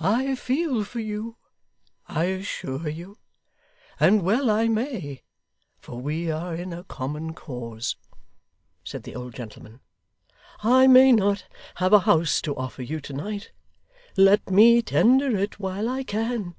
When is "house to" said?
12.00-12.56